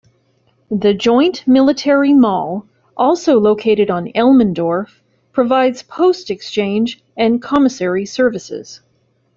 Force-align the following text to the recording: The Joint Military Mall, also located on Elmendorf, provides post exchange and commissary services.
The 0.71 0.95
Joint 0.95 1.47
Military 1.47 2.11
Mall, 2.11 2.65
also 2.97 3.39
located 3.39 3.91
on 3.91 4.07
Elmendorf, 4.15 4.99
provides 5.31 5.83
post 5.83 6.31
exchange 6.31 7.03
and 7.15 7.39
commissary 7.39 8.07
services. 8.07 8.81